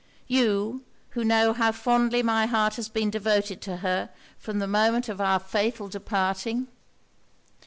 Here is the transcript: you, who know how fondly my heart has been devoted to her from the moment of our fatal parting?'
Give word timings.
you, 0.25 0.83
who 1.11 1.23
know 1.23 1.53
how 1.53 1.71
fondly 1.71 2.23
my 2.23 2.47
heart 2.47 2.73
has 2.73 2.89
been 2.89 3.11
devoted 3.11 3.61
to 3.61 3.77
her 3.85 4.09
from 4.39 4.57
the 4.57 4.65
moment 4.65 5.07
of 5.07 5.21
our 5.21 5.37
fatal 5.37 5.89
parting?' 5.91 6.67